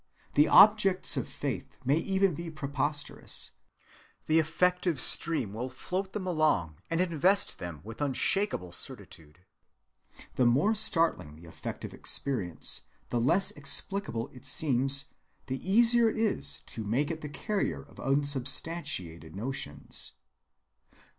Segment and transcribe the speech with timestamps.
[0.33, 3.51] The objects of faith may even be preposterous;
[4.25, 9.41] the affective stream will float them along, and invest them with unshakable certitude.
[10.37, 15.05] The more startling the affective experience, the less explicable it seems,
[15.45, 20.13] the easier it is to make it the carrier of unsubstantiated notions."